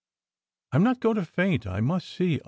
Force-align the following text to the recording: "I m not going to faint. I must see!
"I 0.71 0.77
m 0.77 0.83
not 0.83 0.99
going 0.99 1.17
to 1.17 1.25
faint. 1.25 1.67
I 1.67 1.79
must 1.79 2.09
see! 2.09 2.39